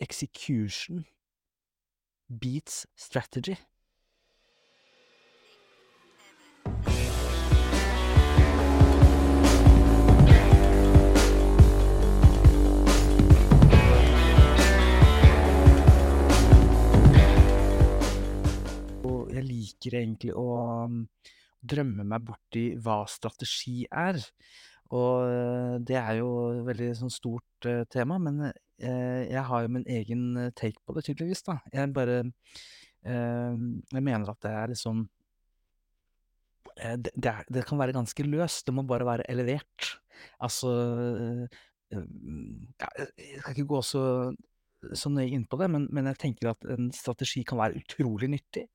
[0.00, 1.04] execution
[2.28, 3.56] beats strategy.
[19.32, 20.98] Jeg liker egentlig å mm,
[21.62, 24.20] drømme meg bort i hva strategi er.
[24.92, 29.64] Og eh, det er jo et veldig sånn stort eh, tema, men eh, jeg har
[29.64, 31.58] jo min egen take på det, tydeligvis, da.
[31.72, 33.58] Jeg bare eh,
[33.92, 35.06] Jeg mener at det er liksom
[36.76, 39.90] det, det, er, det kan være ganske løst, det må bare være elevert.
[40.40, 40.70] Altså
[41.20, 41.60] eh,
[41.92, 44.04] ja, Jeg skal ikke gå så,
[44.96, 48.30] så nøye inn på det, men, men jeg tenker at en strategi kan være utrolig
[48.32, 48.66] nyttig.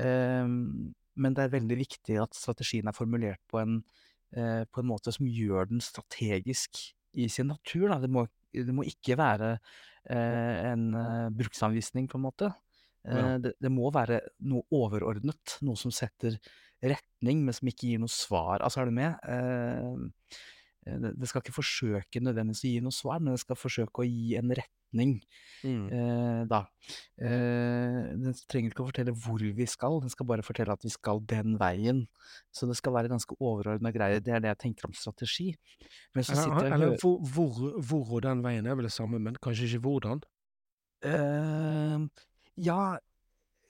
[0.00, 3.82] Ehm, men det er veldig viktig at strategien er formulert på en,
[4.36, 6.80] eh, på en måte som gjør den strategisk
[7.12, 8.00] i sin natur, da.
[8.02, 12.52] Det må, det må ikke være eh, en eh, bruksanvisning, på en måte.
[13.04, 13.34] Ja.
[13.34, 16.38] Eh, det, det må være noe overordnet, noe som setter
[16.82, 18.62] retning, men som ikke gir noe svar.
[18.62, 20.10] Altså, er du med?
[20.86, 24.06] Eh, det, skal ikke forsøke nødvendigvis å gi noe svar, men det skal forsøke å
[24.08, 25.20] gi en retning,
[25.62, 25.86] Mm.
[25.94, 26.66] eh, da.
[27.16, 30.90] Eh, den trenger ikke å fortelle hvor vi skal, den skal bare fortelle at vi
[30.90, 32.08] skal den veien.
[32.52, 34.20] Så det skal være ganske overordna greier.
[34.20, 35.54] Det er det jeg tenker om strategi.
[36.14, 39.38] Men så Eller, eller hvor, hvor, hvor og den veien er vel det samme, men
[39.40, 40.20] kanskje ikke hvordan?
[41.04, 41.98] eh,
[42.56, 42.98] Ja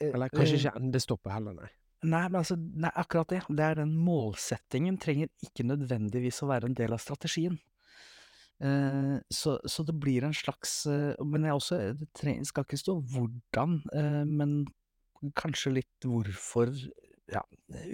[0.01, 1.71] eh, Eller kanskje eh, ikke endestoppet heller, nei.
[2.03, 3.43] Nei, men altså, nei, akkurat det.
[3.47, 7.61] Det er den målsettingen trenger ikke nødvendigvis å være en del av strategien.
[8.63, 12.79] Eh, så, så det blir en slags eh, Men jeg også Det tre- skal ikke
[12.79, 14.53] stå hvordan, eh, men
[15.39, 16.71] kanskje litt hvorfor.
[17.33, 17.43] Ja,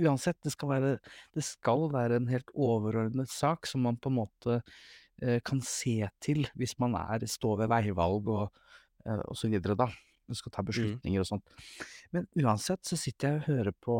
[0.02, 0.92] uansett, det skal være,
[1.36, 4.58] det skal være en helt overordnet sak som man på en måte
[5.22, 8.64] eh, kan se til hvis man er, står ved veivalg og,
[9.04, 9.90] eh, og så videre, da.
[10.28, 11.56] Man skal ta beslutninger og sånt.
[12.12, 13.98] Men uansett så sitter jeg og hører på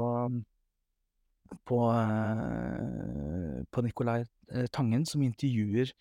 [1.65, 5.93] på, eh, på Nicolai eh, Tangen, som intervjuer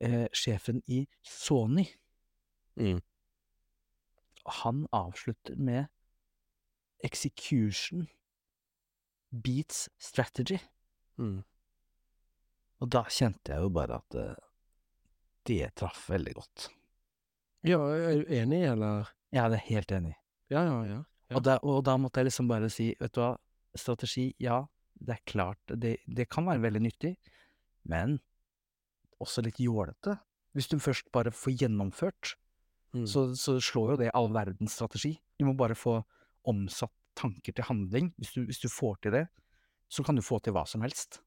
[0.00, 1.86] eh, sjefen i Sony.
[2.76, 3.00] Mm.
[4.62, 5.86] Han avslutter med
[7.04, 8.08] 'execution
[9.30, 10.60] beats strategy'.
[11.16, 11.42] Mm.
[12.80, 14.34] Og da kjente jeg jo bare at eh,
[15.46, 16.70] det traff veldig godt.
[17.62, 19.12] Ja, er du enig, eller?
[19.32, 20.14] Jeg er helt enig.
[20.52, 20.98] Ja, ja, ja.
[21.32, 21.36] Ja.
[21.38, 23.30] Og, da, og da måtte jeg liksom bare si, vet du hva,
[23.78, 24.58] strategi, ja,
[25.00, 27.14] det er klart, det, det kan være veldig nyttig,
[27.88, 28.18] men
[29.22, 30.18] også litt jålete.
[30.52, 32.34] Hvis du først bare får gjennomført,
[32.92, 33.06] Mm.
[33.08, 35.14] så, så slår jo det all verdens strategi.
[35.40, 35.94] Du må bare få
[36.44, 38.10] omsatt tanker til handling.
[38.20, 39.22] Hvis du, hvis du får til det,
[39.88, 41.22] så kan du få til hva som helst.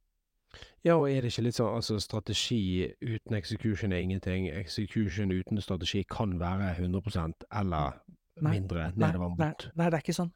[0.85, 5.61] Ja, og er det ikke litt sånn altså strategi uten execution er ingenting, execution uten
[5.63, 8.01] strategi kan være 100 eller
[8.43, 9.65] Nei, mindre Nei, nedover nei, mot.
[9.79, 10.31] nei, det er ikke sånn.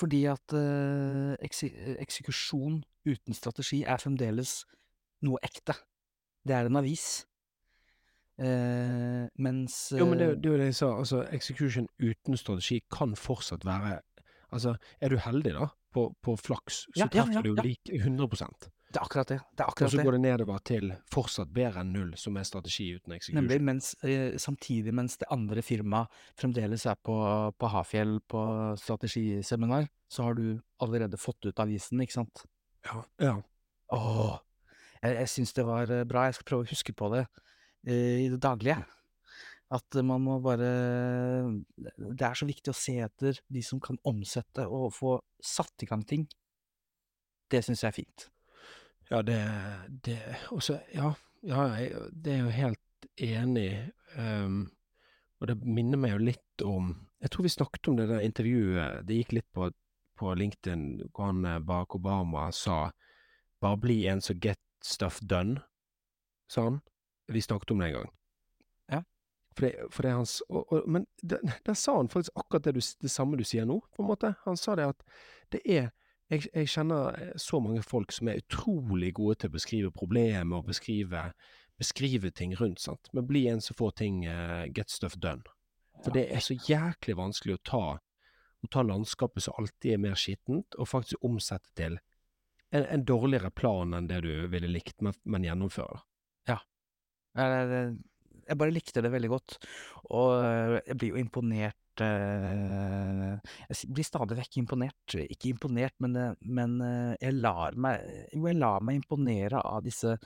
[0.00, 1.68] Fordi at uh, ekse,
[2.00, 4.62] eksekusjon uten strategi er fremdeles
[5.24, 5.76] noe ekte.
[6.44, 7.26] Det er en avis.
[8.40, 12.34] Uh, mens Jo, men det, eh, det er jo det jeg sa, altså execution uten
[12.40, 14.00] strategi kan fortsatt være
[14.54, 17.54] Altså, er du heldig da, på, på flaks, så Ja, ja, treffer ja, du jo
[17.58, 17.62] ja.
[17.66, 19.36] like 100 det er akkurat det.
[19.58, 20.04] Det er akkurat Og så det.
[20.06, 23.40] går det nedover til fortsatt bedre enn null, som er strategi uten eksekusjon.
[23.40, 27.16] Nemlig, mens, eh, samtidig mens det andre firmaet fremdeles er på,
[27.58, 28.42] på Hafjell på
[28.78, 32.44] strategiseminar, så har du allerede fått ut avisen, ikke sant?
[32.86, 33.32] Ja, ja.
[33.96, 34.36] Åh,
[35.02, 36.28] jeg, jeg syns det var eh, bra.
[36.28, 37.24] Jeg skal prøve å huske på det
[37.88, 38.78] eh, i det daglige.
[39.74, 40.68] At man må bare
[41.96, 45.88] Det er så viktig å se etter de som kan omsette og få satt i
[45.90, 46.28] gang ting.
[47.50, 48.28] Det syns jeg er fint.
[49.10, 49.38] Ja, det,
[50.04, 50.18] det
[50.50, 51.12] også, ja,
[51.44, 53.68] ja, jeg, det er jeg jo helt enig.
[54.16, 54.62] ehm,
[55.40, 59.06] og det minner meg jo litt om Jeg tror vi snakket om det der intervjuet.
[59.08, 59.70] Det gikk litt på,
[60.20, 62.92] på LinkedIn hvor han bak Barack Obama sa
[63.60, 65.60] 'bare bli en som get stuff done',
[66.48, 66.80] sa han.
[67.26, 68.10] Vi snakket om det en gang.
[68.88, 69.02] Ja.
[69.56, 72.64] For det, for det er hans og, og, Men der, der sa han faktisk akkurat
[72.64, 74.34] det, du, det samme du sier nå, på en måte.
[74.44, 75.02] Han sa det at
[75.52, 75.90] det er
[76.32, 80.60] jeg, jeg kjenner eh, så mange folk som er utrolig gode til å beskrive problemer
[80.60, 81.26] og beskrive,
[81.80, 83.10] beskrive ting rundt, sant.
[83.12, 85.44] Men bli en som får ting uh, get stuff done.
[86.04, 87.84] For det er så jæklig vanskelig å ta,
[88.64, 92.00] å ta landskapet som alltid er mer skittent, og faktisk omsette til
[92.74, 96.02] en, en dårligere plan enn det du ville likt, men, men gjennomføre.
[97.34, 97.94] Jeg,
[98.48, 99.56] jeg bare likte det veldig godt,
[100.14, 105.16] og eh, jeg blir jo imponert eh, Jeg blir stadig vekk imponert.
[105.24, 106.76] Ikke imponert, men, eh, men
[107.20, 108.04] jeg lar meg
[108.34, 110.16] Jo, jeg lar meg imponere av disse,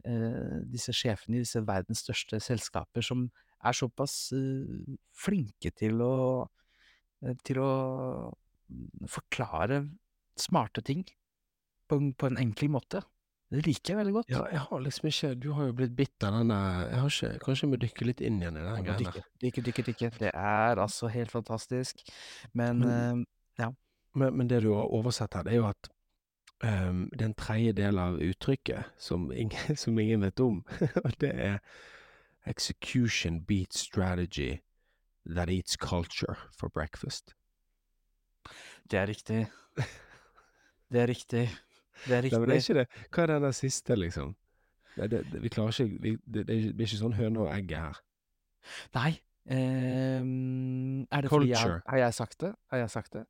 [0.00, 3.26] disse sjefene i disse verdens største selskaper som
[3.60, 4.30] er såpass
[5.12, 6.14] flinke til å
[7.44, 7.72] til å
[8.32, 9.82] mm, forklare
[10.40, 11.02] smarte ting
[11.84, 13.02] på en, på en enkel måte.
[13.50, 14.28] Det liker jeg veldig godt.
[14.30, 17.08] Ja, jeg har liksom ikke Du har jo blitt bitt av den der Jeg har
[17.10, 19.24] ikke Kanskje jeg må dykke litt inn igjen i den Ja, greia der.
[19.42, 20.10] dykke, dykke, dykke.
[20.20, 22.04] Det er altså helt fantastisk.
[22.52, 23.24] Men Men,
[23.58, 23.70] eh,
[24.14, 25.88] men, men det du har oversett her, det er jo at
[26.64, 30.64] um, det er en tredje del av uttrykket som ingen, som ingen vet om,
[31.04, 31.58] og det er
[32.46, 34.60] execution beats strategy
[35.26, 37.34] that eats culture for breakfast.
[38.90, 39.46] det er riktig.
[40.90, 41.48] Det er riktig.
[42.06, 42.86] Det er Nei, men det er ikke det.
[43.10, 44.36] Hva er den der siste, liksom?
[44.96, 47.78] Nei, det, det, vi klarer ikke vi, det, det, er ikke- sånn høne og egget
[47.78, 48.00] her.
[48.94, 49.10] Nei.
[49.50, 51.82] ehm, er det fordi jeg Culture.
[51.86, 52.54] Har jeg sagt det?
[52.70, 53.24] Har jeg sagt det?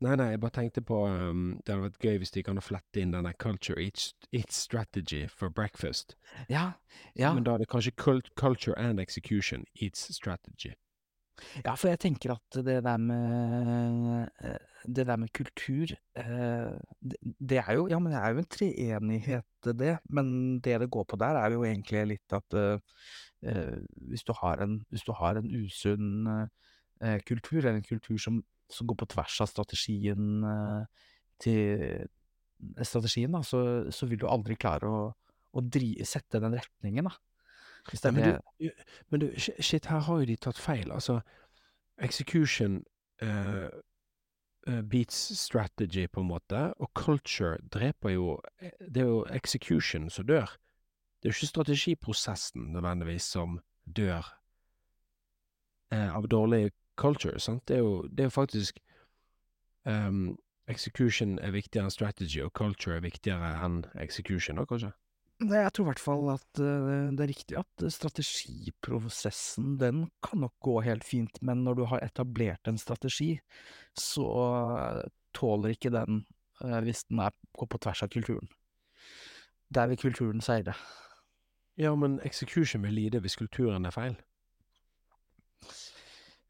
[0.00, 3.00] Nei, nei, jeg bare tenkte på um, Det hadde vært gøy hvis de kan flette
[3.00, 4.12] inn denne culture eats
[4.50, 6.16] strategy for breakfast.
[6.48, 6.72] Ja.
[7.16, 7.32] Ja.
[7.32, 10.74] Men da er det kanskje cult, culture and execution eats strategy.
[11.64, 17.18] Ja, for jeg tenker at det der med eh, Det der med kultur eh, det,
[17.40, 19.98] det er jo Ja, men det er jo en treenighet, det.
[20.08, 22.78] Men det det går på der, er jo egentlig litt at eh,
[23.42, 23.78] eh,
[24.10, 28.42] hvis du har en, hvis du har en usunn eh, kultur, eller en kultur som,
[28.70, 31.08] som går på tvers av strategien eh,
[31.42, 32.08] til
[32.82, 35.04] strategien, da, så, så vil du aldri klare å,
[35.54, 37.16] å dri, sette den retningen, da.
[37.92, 38.70] Er men du,
[39.10, 40.92] men du, shit, her har jo de tatt feil.
[40.92, 41.20] Altså,
[42.00, 42.82] execution
[43.22, 43.68] eh,
[44.82, 50.26] beats strategy, på en måte, og culture dreper jo eh, Det er jo execution som
[50.26, 50.56] dør.
[51.22, 53.60] Det er jo ikke strategiprosessen nødvendigvis som
[53.96, 54.24] dør
[55.94, 57.68] uh, av dårlig culture, sant?
[57.68, 58.80] Det er jo, det er jo faktisk
[59.84, 60.38] um,
[60.68, 64.92] Execution er viktigere enn strategy, og culture er viktigere enn execution, da, kanskje?
[65.42, 70.44] Nei, jeg tror i hvert fall at uh, det er riktig at strategiprosessen, den kan
[70.44, 73.32] nok gå helt fint, men når du har etablert en strategi,
[73.98, 74.26] så
[74.78, 75.00] eh,
[75.34, 76.22] tåler ikke den
[76.62, 78.48] uh, hvis den er, går på tvers av kulturen.
[79.74, 80.76] Der vil kulturen seire.
[81.76, 84.14] Ja, men execution vil lide hvis kulturen er feil.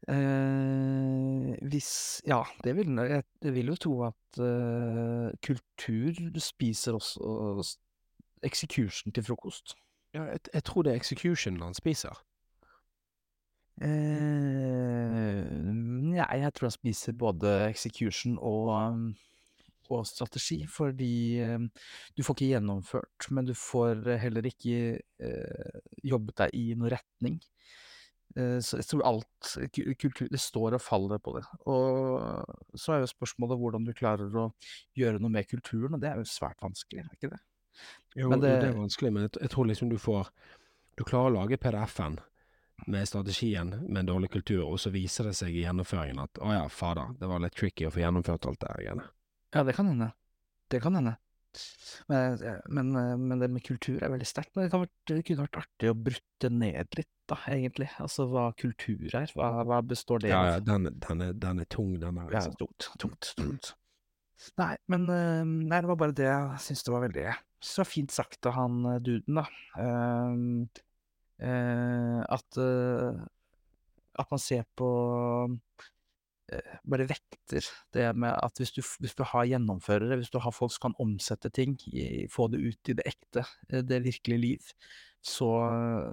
[0.05, 7.63] Eh, hvis Ja, det vil jeg, jeg vil jo tro at eh, kultur spiser også
[8.45, 9.75] execution til frokost.
[10.13, 12.15] Ja, jeg, jeg tror det er execution han spiser.
[13.83, 15.43] Eh,
[16.15, 19.09] Nei, jeg tror han spiser både execution og, um,
[19.91, 21.67] og strategi, fordi um,
[22.15, 27.41] du får ikke gjennomført, men du får heller ikke eh, jobbet deg i noen retning.
[28.35, 29.51] Eh, så jeg tror alt
[29.99, 31.43] kultur Det står og faller på det.
[31.71, 34.49] Og så er jo spørsmålet hvordan du klarer å
[34.97, 37.43] gjøre noe med kulturen, og det er jo svært vanskelig, er ikke det?
[38.15, 40.29] Jo, Men det det- er vanskelig, men jeg, tror liksom du får
[40.97, 42.19] Du klarer å lage PDF-en
[42.87, 46.53] med strategien med en dårlig kultur, og så viser det seg i gjennomføringen at å
[46.53, 49.05] ja, fader, det var litt tricky å få gjennomført alt det her greiene.
[49.53, 50.13] Ja, det kan hende.
[50.71, 51.17] Det kan hende.
[52.11, 52.37] Men,
[52.67, 52.91] men,
[53.27, 54.51] men det med kultur er veldig sterkt.
[54.55, 57.89] Men det, vært, det kunne vært artig å brutte ned litt, da, egentlig.
[58.03, 59.31] Altså hva kultur er.
[59.35, 62.29] Hva, hva består det Ja, ja, den, den, er, den er tung, den der.
[62.31, 62.55] Ja, Altså.
[62.59, 63.73] tungt, tungt, tungt.
[64.59, 67.23] Nei, men eh, nei, det var bare det jeg syntes det var veldig
[67.65, 69.45] Så fint sagt av han eh, duden, da.
[69.81, 70.67] Ehm,
[71.41, 73.23] eh, at eh,
[74.15, 74.87] At man ser på
[76.53, 80.53] eh, bare vekter det med at hvis du, hvis du har gjennomførere, hvis du har
[80.55, 81.73] folk som kan omsette ting,
[82.31, 84.71] få det ut i det ekte, eh, det virkelige liv,
[85.25, 85.49] så,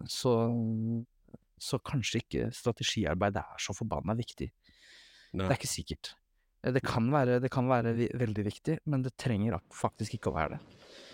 [0.09, 0.33] så,
[1.61, 4.49] så kanskje ikke strategiarbeid er så forbanna viktig.
[5.37, 5.47] Nei.
[5.47, 6.15] Det er ikke sikkert.
[6.65, 10.39] Eh, Det kan være, det kan være veldig viktig, men det trenger faktisk ikke å
[10.41, 10.63] være det.